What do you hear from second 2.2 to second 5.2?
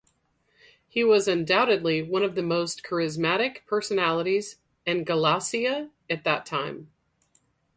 of the most charismatic personalities in